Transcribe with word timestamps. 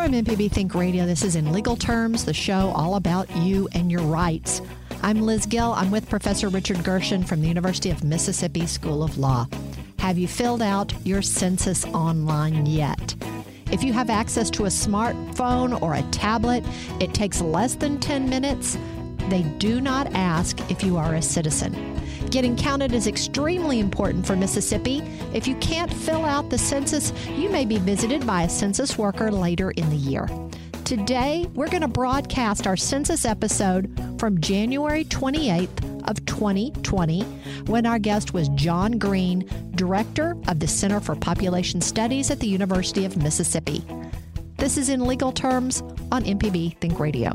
From 0.00 0.12
MPB 0.12 0.50
Think 0.50 0.74
Radio, 0.74 1.04
this 1.04 1.22
is 1.22 1.36
In 1.36 1.52
Legal 1.52 1.76
Terms, 1.76 2.24
the 2.24 2.32
show 2.32 2.72
all 2.74 2.94
about 2.94 3.30
you 3.36 3.68
and 3.72 3.92
your 3.92 4.00
rights. 4.00 4.62
I'm 5.02 5.20
Liz 5.20 5.44
Gill. 5.44 5.74
I'm 5.74 5.90
with 5.90 6.08
Professor 6.08 6.48
Richard 6.48 6.82
Gershon 6.82 7.22
from 7.22 7.42
the 7.42 7.48
University 7.48 7.90
of 7.90 8.02
Mississippi 8.02 8.66
School 8.66 9.02
of 9.02 9.18
Law. 9.18 9.46
Have 9.98 10.16
you 10.16 10.26
filled 10.26 10.62
out 10.62 10.94
your 11.04 11.20
census 11.20 11.84
online 11.84 12.64
yet? 12.64 13.14
If 13.70 13.84
you 13.84 13.92
have 13.92 14.08
access 14.08 14.48
to 14.52 14.64
a 14.64 14.68
smartphone 14.68 15.78
or 15.82 15.92
a 15.92 16.02
tablet, 16.04 16.64
it 16.98 17.12
takes 17.12 17.42
less 17.42 17.74
than 17.74 18.00
10 18.00 18.26
minutes. 18.26 18.78
They 19.28 19.42
do 19.58 19.82
not 19.82 20.14
ask 20.14 20.58
if 20.70 20.82
you 20.82 20.96
are 20.96 21.14
a 21.14 21.20
citizen. 21.20 21.99
Getting 22.30 22.56
counted 22.56 22.92
is 22.92 23.08
extremely 23.08 23.80
important 23.80 24.24
for 24.24 24.36
Mississippi. 24.36 25.02
If 25.34 25.48
you 25.48 25.56
can't 25.56 25.92
fill 25.92 26.24
out 26.24 26.48
the 26.48 26.58
census, 26.58 27.12
you 27.30 27.50
may 27.50 27.64
be 27.64 27.78
visited 27.78 28.24
by 28.24 28.44
a 28.44 28.48
census 28.48 28.96
worker 28.96 29.32
later 29.32 29.72
in 29.72 29.90
the 29.90 29.96
year. 29.96 30.28
Today, 30.84 31.48
we're 31.54 31.68
going 31.68 31.82
to 31.82 31.88
broadcast 31.88 32.68
our 32.68 32.76
census 32.76 33.24
episode 33.24 33.92
from 34.20 34.40
January 34.40 35.04
28th 35.06 36.08
of 36.08 36.24
2020 36.24 37.22
when 37.66 37.84
our 37.84 37.98
guest 37.98 38.32
was 38.32 38.48
John 38.50 38.92
Green, 38.92 39.48
director 39.74 40.36
of 40.46 40.60
the 40.60 40.68
Center 40.68 41.00
for 41.00 41.16
Population 41.16 41.80
Studies 41.80 42.30
at 42.30 42.38
the 42.38 42.48
University 42.48 43.04
of 43.04 43.16
Mississippi. 43.16 43.84
This 44.56 44.76
is 44.76 44.88
in 44.88 45.04
legal 45.04 45.32
terms 45.32 45.82
on 46.12 46.22
MPB 46.22 46.76
Think 46.78 47.00
Radio. 47.00 47.34